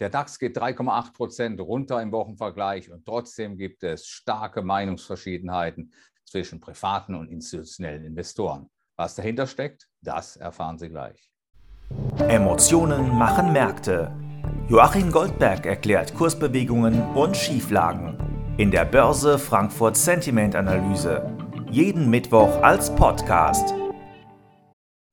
Der 0.00 0.10
DAX 0.10 0.38
geht 0.38 0.56
3,8 0.56 1.12
Prozent 1.12 1.60
runter 1.60 2.00
im 2.00 2.12
Wochenvergleich 2.12 2.90
und 2.90 3.04
trotzdem 3.04 3.56
gibt 3.56 3.82
es 3.82 4.06
starke 4.06 4.62
Meinungsverschiedenheiten 4.62 5.92
zwischen 6.24 6.60
privaten 6.60 7.16
und 7.16 7.28
institutionellen 7.28 8.04
Investoren. 8.04 8.70
Was 8.96 9.16
dahinter 9.16 9.46
steckt, 9.46 9.88
das 10.00 10.36
erfahren 10.36 10.78
Sie 10.78 10.88
gleich. 10.88 11.28
Emotionen 12.28 13.08
machen 13.16 13.52
Märkte. 13.52 14.12
Joachim 14.68 15.10
Goldberg 15.10 15.66
erklärt 15.66 16.14
Kursbewegungen 16.14 17.02
und 17.14 17.36
Schieflagen 17.36 18.18
in 18.56 18.70
der 18.70 18.84
Börse 18.84 19.38
Frankfurt 19.38 19.96
Sentiment 19.96 20.54
Analyse. 20.54 21.32
Jeden 21.70 22.10
Mittwoch 22.10 22.62
als 22.62 22.94
Podcast. 22.94 23.77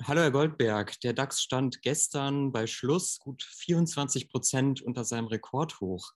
Hallo 0.08 0.22
Herr 0.22 0.30
Goldberg, 0.30 1.00
der 1.00 1.14
DAX 1.14 1.42
stand 1.42 1.82
gestern 1.82 2.52
bei 2.52 2.68
Schluss 2.68 3.18
gut 3.18 3.42
24 3.42 4.30
Prozent 4.30 4.80
unter 4.84 5.04
seinem 5.04 5.26
Rekordhoch. 5.26 6.12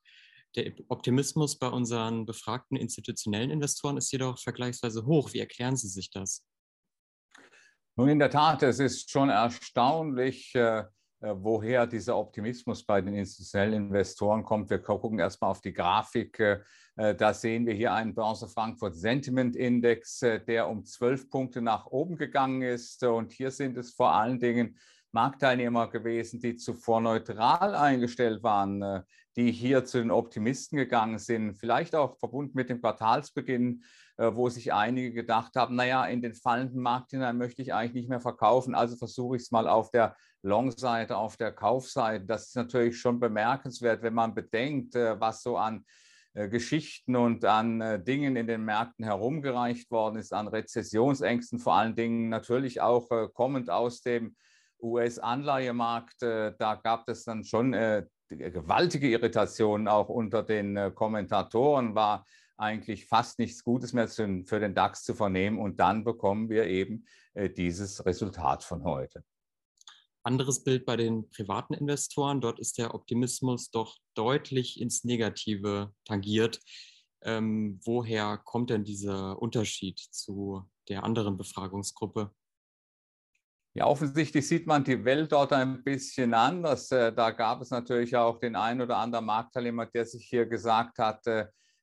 Der 0.56 0.74
Optimismus 0.90 1.58
bei 1.58 1.70
unseren 1.70 2.28
befragten 2.28 2.78
institutionellen 2.78 3.50
Investoren 3.50 3.98
ist 3.98 4.12
jedoch 4.12 4.38
vergleichsweise 4.38 5.08
hoch. 5.08 5.34
Wie 5.34 5.40
erklären 5.40 5.76
Sie 5.76 5.88
sich 5.88 6.12
das? 6.12 6.46
Nun, 7.96 8.10
in 8.10 8.20
der 8.20 8.30
Tat, 8.30 8.62
es 8.62 8.78
ist 8.78 9.10
schon 9.10 9.30
erstaunlich, 9.30 10.54
äh, 10.54 10.84
woher 11.22 11.86
dieser 11.86 12.18
Optimismus 12.18 12.86
bei 12.86 13.02
den 13.02 13.14
institutionellen 13.14 13.88
Investoren 13.88 14.44
kommt. 14.44 14.70
Wir 14.70 14.80
gucken 14.80 15.20
erstmal 15.20 15.52
auf 15.52 15.62
die 15.62 15.74
Grafik. 15.74 16.40
Äh, 16.40 16.60
äh, 16.96 17.16
da 17.16 17.34
sehen 17.34 17.66
wir 17.66 17.74
hier 17.74 17.94
einen 17.94 18.14
Börse 18.14 18.48
Frankfurt 18.48 18.96
Sentiment 18.96 19.56
Index, 19.56 20.20
der 20.20 20.70
um 20.70 20.86
zwölf 20.86 21.30
Punkte 21.30 21.62
nach 21.62 21.88
oben 21.88 22.16
gegangen 22.16 22.62
ist. 22.62 23.04
Und 23.04 23.32
hier 23.32 23.52
sind 23.52 23.78
es 23.78 23.92
vor 23.92 24.14
allen 24.14 24.40
Dingen 24.40 24.78
Marktteilnehmer 25.12 25.88
gewesen, 25.90 26.40
die 26.40 26.56
zuvor 26.56 27.02
neutral 27.02 27.76
eingestellt 27.76 28.44
waren, 28.44 29.04
die 29.36 29.52
hier 29.52 29.86
zu 29.86 29.98
den 30.00 30.12
Optimisten 30.12 30.78
gegangen 30.78 31.18
sind, 31.18 31.56
vielleicht 31.56 31.96
auch 31.96 32.18
verbunden 32.20 32.54
mit 32.56 32.70
dem 32.70 32.82
Quartalsbeginn, 32.82 33.84
wo 34.18 34.50
sich 34.50 34.74
einige 34.74 35.14
gedacht 35.14 35.56
haben, 35.56 35.76
naja, 35.76 36.06
in 36.06 36.22
den 36.22 36.34
fallenden 36.34 36.82
Markt 36.82 37.12
hinein 37.12 37.38
möchte 37.38 37.62
ich 37.62 37.74
eigentlich 37.74 37.94
nicht 37.94 38.10
mehr 38.10 38.20
verkaufen, 38.20 38.76
also 38.76 38.98
versuche 38.98 39.38
ich 39.38 39.44
es 39.44 39.52
mal 39.52 39.68
auf 39.68 39.92
der 39.92 40.16
Long-Seite, 40.42 41.18
auf 41.18 41.38
der 41.38 41.52
Kaufseite. 41.52 42.26
Das 42.26 42.48
ist 42.48 42.56
natürlich 42.56 43.00
schon 43.00 43.20
bemerkenswert, 43.20 44.02
wenn 44.02 44.14
man 44.14 44.34
bedenkt, 44.34 44.96
äh, 44.96 45.20
was 45.20 45.44
so 45.44 45.58
an 45.58 45.86
äh, 46.34 46.48
Geschichten 46.48 47.16
und 47.16 47.44
an 47.46 47.82
äh, 47.82 48.02
Dingen 48.02 48.36
in 48.36 48.48
den 48.48 48.64
Märkten 48.64 49.06
herumgereicht 49.06 49.92
worden 49.92 50.18
ist, 50.18 50.34
an 50.34 50.48
Rezessionsängsten, 50.48 51.60
vor 51.60 51.74
allen 51.76 51.96
Dingen 51.96 52.30
natürlich 52.30 52.82
auch 52.82 53.10
kommend 53.34 53.70
aus 53.70 54.02
dem 54.02 54.36
US-Anleihemarkt. 54.82 56.22
Da 56.22 56.80
gab 56.84 57.08
es 57.10 57.24
dann 57.26 57.44
schon 57.44 57.72
gewaltige 58.28 59.10
Irritationen 59.10 59.88
auch 59.88 60.10
unter 60.10 60.44
den 60.44 60.94
Kommentatoren, 60.96 61.96
war 61.96 62.26
eigentlich 62.58 63.08
fast 63.08 63.40
nichts 63.40 63.64
Gutes 63.64 63.94
mehr 63.94 64.08
für 64.08 64.60
den 64.60 64.76
DAX 64.76 65.04
zu 65.04 65.16
vernehmen. 65.16 65.60
Und 65.60 65.80
dann 65.80 66.04
bekommen 66.04 66.50
wir 66.50 66.66
eben 66.68 67.06
dieses 67.58 68.06
Resultat 68.06 68.64
von 68.64 68.84
heute. 68.84 69.24
Anderes 70.24 70.64
Bild 70.64 70.86
bei 70.86 70.98
den 70.98 71.30
privaten 71.30 71.74
Investoren. 71.74 72.42
Dort 72.42 72.60
ist 72.60 72.78
der 72.78 72.94
Optimismus 72.94 73.72
doch 73.72 73.98
deutlich 74.16 74.80
ins 74.80 75.04
Negative 75.06 75.94
tangiert. 76.06 76.60
Ähm, 77.22 77.80
woher 77.86 78.38
kommt 78.38 78.70
denn 78.70 78.84
dieser 78.84 79.42
Unterschied 79.42 79.98
zu 80.00 80.70
der 80.90 81.04
anderen 81.04 81.38
Befragungsgruppe? 81.38 82.32
Ja, 83.74 83.86
offensichtlich 83.86 84.48
sieht 84.48 84.68
man 84.68 84.84
die 84.84 85.06
Welt 85.06 85.32
dort 85.32 85.54
ein 85.54 85.84
bisschen 85.84 86.34
anders. 86.34 86.92
Äh, 86.92 87.14
da 87.14 87.32
gab 87.32 87.62
es 87.62 87.70
natürlich 87.70 88.16
auch 88.16 88.40
den 88.40 88.56
einen 88.56 88.82
oder 88.82 88.98
anderen 88.98 89.26
Marktteilnehmer, 89.26 89.86
der 89.86 90.06
sich 90.06 90.26
hier 90.26 90.46
gesagt 90.46 90.98
hat, 90.98 91.26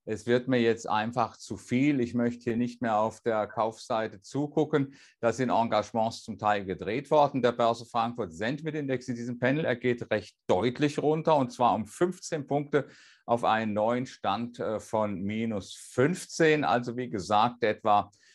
es 0.09 0.25
wird 0.25 0.47
mir 0.47 0.61
jetzt 0.61 0.89
einfach 0.89 1.37
zu 1.37 1.57
viel. 1.57 2.01
Ich 2.01 2.15
möchte 2.15 2.45
hier 2.45 2.57
nicht 2.57 2.81
mehr 2.81 2.97
auf 2.97 3.21
der 3.23 3.49
Kaufseite 3.49 4.23
zugucken. 4.23 4.95
Da 5.19 5.33
sind 5.33 5.51
Engagements 5.51 6.23
zum 6.23 6.39
Teil 6.39 6.65
gedreht 6.65 7.11
worden. 7.11 7.43
Der 7.43 7.51
Börse 7.51 7.85
Frankfurt 7.85 8.33
Sentiment-Index 8.33 9.09
in 9.09 9.17
diesem 9.17 9.41
Panel, 9.41 9.65
er 9.65 9.75
geht 9.75 10.09
recht 10.13 10.37
deutlich 10.47 11.01
runter 11.01 11.37
und 11.37 11.53
zwar 11.53 11.75
um 11.75 11.87
15 11.87 12.47
Punkte 12.47 12.87
auf 13.27 13.43
einen 13.43 13.73
neuen 13.73 14.07
Stand 14.07 14.61
äh, 14.61 14.79
von 14.79 15.21
minus 15.23 15.75
15. 15.75 16.63
Also 16.63 16.97
wie 16.97 17.11
gesagt, 17.11 17.65
etwa 17.65 18.03
äh, 18.13 18.26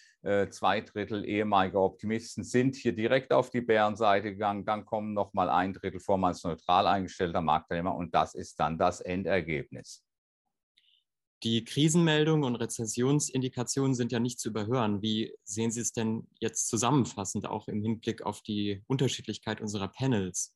zwei 0.49 0.81
Drittel 0.81 1.25
ehemaliger 1.25 1.81
Optimisten 1.81 2.43
sind 2.43 2.75
hier 2.75 2.93
direkt 2.93 3.33
auf 3.33 3.49
die 3.49 3.61
Bärenseite 3.61 4.31
gegangen. 4.31 4.65
Dann 4.65 4.85
kommen 4.85 5.13
noch 5.13 5.33
mal 5.33 5.49
ein 5.49 5.73
Drittel 5.73 5.99
vormals 5.99 6.43
neutral 6.43 6.85
eingestellter 6.85 7.41
Marktteilnehmer 7.41 7.95
und 7.95 8.13
das 8.13 8.35
ist 8.35 8.59
dann 8.59 8.77
das 8.77 9.01
Endergebnis. 9.01 10.03
Die 11.43 11.63
Krisenmeldungen 11.63 12.43
und 12.43 12.55
Rezessionsindikationen 12.55 13.95
sind 13.95 14.11
ja 14.11 14.19
nicht 14.19 14.39
zu 14.39 14.49
überhören. 14.49 15.01
Wie 15.01 15.33
sehen 15.43 15.71
Sie 15.71 15.81
es 15.81 15.91
denn 15.91 16.27
jetzt 16.39 16.67
zusammenfassend, 16.67 17.47
auch 17.47 17.67
im 17.67 17.81
Hinblick 17.81 18.21
auf 18.21 18.43
die 18.43 18.83
Unterschiedlichkeit 18.85 19.59
unserer 19.59 19.87
Panels? 19.87 20.53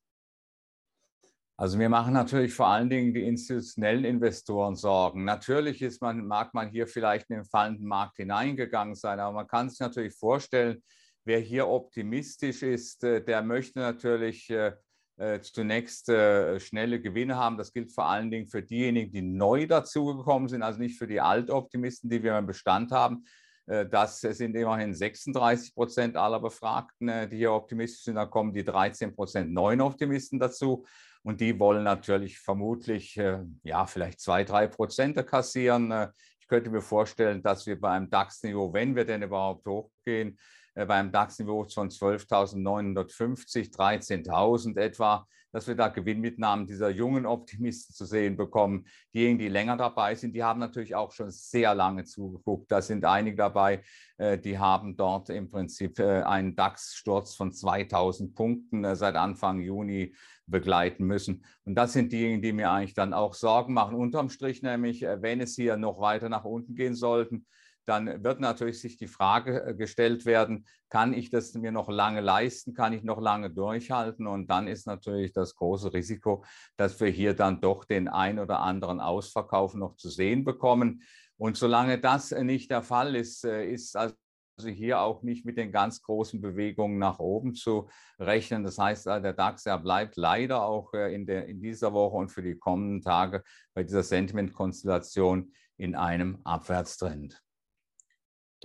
Also 1.58 1.80
wir 1.80 1.88
machen 1.88 2.14
natürlich 2.14 2.54
vor 2.54 2.68
allen 2.68 2.90
Dingen 2.90 3.14
die 3.14 3.26
institutionellen 3.26 4.04
Investoren 4.04 4.76
Sorgen. 4.76 5.24
Natürlich 5.24 5.82
ist 5.82 6.02
man, 6.02 6.28
mag 6.28 6.54
man 6.54 6.70
hier 6.70 6.86
vielleicht 6.86 7.30
in 7.30 7.38
den 7.38 7.46
fallenden 7.46 7.88
Markt 7.88 8.18
hineingegangen 8.18 8.96
sein, 8.96 9.22
aber 9.22 9.34
man 9.34 9.48
kann 9.48 9.70
sich 9.70 9.80
natürlich 9.80 10.14
vorstellen, 10.16 10.84
wer 11.24 11.40
hier 11.40 11.68
optimistisch 11.68 12.62
ist, 12.62 13.04
äh, 13.04 13.24
der 13.24 13.42
möchte 13.42 13.80
natürlich 13.80 14.50
äh, 14.50 14.74
äh, 15.18 15.40
zunächst 15.40 16.08
schnelle 16.08 17.00
Gewinne 17.00 17.38
haben. 17.38 17.58
Das 17.58 17.72
gilt 17.72 17.94
vor 17.94 18.06
allen 18.06 18.30
Dingen 18.30 18.48
für 18.48 18.62
diejenigen, 18.62 19.14
die 19.14 19.22
neu 19.22 19.66
dazugekommen 19.66 20.50
sind, 20.50 20.62
also 20.62 20.80
nicht 20.80 20.98
für 20.98 21.08
die 21.08 21.22
Altoptimisten, 21.22 22.10
die 22.10 22.22
wir 22.22 22.38
im 22.38 22.46
Bestand 22.46 22.92
haben. 22.92 23.24
Das 23.66 24.20
sind 24.20 24.56
immerhin 24.56 24.94
36 24.94 25.74
Prozent 25.74 26.18
aller 26.18 26.40
Befragten, 26.40 27.30
die 27.32 27.38
hier 27.38 27.54
optimistisch 27.54 28.04
sind. 28.04 28.16
Da 28.16 28.28
kommen 28.28 28.54
die 28.54 28.64
13 28.64 29.16
Prozent 29.16 29.52
neuen 29.52 29.82
Optimisten 29.82 30.38
dazu. 30.38 30.86
Und 31.26 31.42
die 31.42 31.60
wollen 31.60 31.84
natürlich 31.84 32.38
vermutlich, 32.38 33.18
äh, 33.18 33.40
ja, 33.64 33.88
vielleicht 33.88 34.20
zwei, 34.20 34.44
drei 34.44 34.68
Prozent 34.68 35.26
kassieren. 35.26 35.92
Ich 36.40 36.48
könnte 36.48 36.70
mir 36.70 36.82
vorstellen, 36.82 37.42
dass 37.42 37.66
wir 37.66 37.82
beim 37.82 38.08
DAX-Niveau, 38.12 38.72
wenn 38.72 38.96
wir 38.96 39.06
denn 39.06 39.24
überhaupt 39.24 39.66
hochgehen, 39.66 40.30
äh, 40.30 40.65
beim 40.76 41.12
DAX-Niveau 41.12 41.66
von 41.74 41.90
12.950, 41.90 43.74
13.000 43.74 44.78
etwa, 44.78 45.26
dass 45.56 45.68
wir 45.68 45.76
da 45.76 45.88
Gewinnmitnahmen 45.88 46.68
dieser 46.68 46.90
jungen 46.90 47.26
Optimisten 47.26 47.96
zu 47.96 48.04
sehen 48.04 48.36
bekommen. 48.36 48.86
Diejenigen, 49.14 49.40
die 49.40 49.48
länger 49.48 49.78
dabei 49.78 50.14
sind, 50.14 50.36
die 50.36 50.44
haben 50.44 50.60
natürlich 50.60 50.96
auch 50.96 51.14
schon 51.14 51.32
sehr 51.32 51.74
lange 51.74 52.04
zugeguckt. 52.04 52.70
Da 52.70 52.82
sind 52.82 53.06
einige 53.06 53.38
dabei, 53.38 53.82
äh, 54.18 54.38
die 54.38 54.60
haben 54.60 54.98
dort 54.98 55.30
im 55.30 55.50
Prinzip 55.50 55.98
äh, 56.00 56.24
einen 56.24 56.58
DAX-Sturz 56.58 57.36
von 57.36 57.54
2000 57.54 58.36
Punkten 58.36 58.96
seit 58.98 59.16
Anfang 59.16 59.62
Juni 59.62 60.14
begleiten 60.46 61.06
müssen. 61.06 61.46
Und 61.64 61.76
das 61.76 61.94
sind 61.94 62.12
diejenigen, 62.12 62.42
die 62.42 62.52
mir 62.52 62.70
eigentlich 62.70 62.94
dann 62.94 63.14
auch 63.14 63.34
Sorgen 63.34 63.74
machen. 63.74 63.96
Unterm 63.96 64.30
Strich 64.30 64.62
nämlich, 64.62 65.04
wenn 65.04 65.40
es 65.40 65.56
hier 65.56 65.78
noch 65.78 66.02
weiter 66.02 66.28
nach 66.28 66.44
unten 66.44 66.76
gehen 66.76 66.96
sollten, 66.96 67.46
dann 67.86 68.24
wird 68.24 68.40
natürlich 68.40 68.80
sich 68.80 68.98
die 68.98 69.08
Frage 69.08 69.64
äh, 69.64 69.76
gestellt 69.76 70.26
werden, 70.26 70.66
kann 70.90 71.14
ich 71.14 71.30
das 71.30 71.54
mir 71.54 71.72
noch 71.72 71.90
lange 71.90 72.22
leisten, 72.22 72.74
kann 72.74 72.94
ich 72.94 73.04
noch 73.04 73.22
lange 73.22 73.50
durchhalten? 73.52 74.28
Und 74.28 74.50
dann 74.50 74.68
ist 74.68 74.88
natürlich 74.88 75.34
das 75.34 75.56
große 75.56 75.94
Risiko, 75.94 76.44
dass 76.78 77.00
wir 77.00 77.10
hier 77.10 77.34
dann 77.34 77.62
doch 77.62 77.86
den 77.86 78.08
ein 78.08 78.40
oder 78.40 78.60
anderen 78.60 79.00
Ausverkauf 79.00 79.76
noch 79.76 79.96
zu 79.96 80.10
sehen 80.10 80.44
bekommen. 80.44 81.04
Und 81.38 81.58
solange 81.58 82.00
das 82.00 82.32
äh, 82.32 82.44
nicht 82.44 82.72
der 82.72 82.82
Fall 82.82 83.16
ist, 83.16 83.46
äh, 83.46 83.66
ist 83.66 83.96
also 83.96 84.16
hier 84.64 85.02
auch 85.02 85.22
nicht 85.22 85.46
mit 85.46 85.58
den 85.58 85.72
ganz 85.72 86.02
großen 86.02 86.40
Bewegungen 86.40 86.98
nach 86.98 87.20
oben 87.20 87.56
zu 87.56 87.90
rechnen. 88.18 88.64
Das 88.64 88.78
heißt, 88.78 89.06
der 89.06 89.34
DAX 89.34 89.66
er 89.66 89.78
bleibt 89.78 90.16
leider 90.16 90.64
auch 90.64 90.94
in, 90.94 91.26
der, 91.26 91.48
in 91.48 91.60
dieser 91.62 91.92
Woche 91.92 92.16
und 92.16 92.30
für 92.30 92.42
die 92.42 92.56
kommenden 92.56 93.02
Tage 93.02 93.44
bei 93.74 93.84
dieser 93.84 94.04
Sentiment-Konstellation 94.04 95.52
in 95.76 95.96
einem 95.96 96.40
Abwärtstrend. 96.46 97.45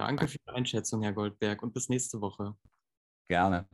Danke 0.00 0.28
für 0.28 0.38
die 0.38 0.50
Einschätzung, 0.54 1.02
Herr 1.02 1.12
Goldberg, 1.12 1.62
und 1.62 1.74
bis 1.74 1.90
nächste 1.90 2.22
Woche. 2.22 2.54
Gerne. 3.28 3.66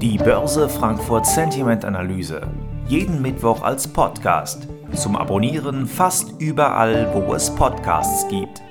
Die 0.00 0.16
Börse 0.16 0.70
Frankfurt 0.70 1.26
Sentiment 1.26 1.84
Analyse. 1.84 2.48
Jeden 2.88 3.20
Mittwoch 3.20 3.60
als 3.60 3.86
Podcast. 3.86 4.66
Zum 4.94 5.16
Abonnieren 5.16 5.86
fast 5.86 6.40
überall, 6.40 7.12
wo 7.12 7.34
es 7.34 7.54
Podcasts 7.54 8.26
gibt. 8.28 8.62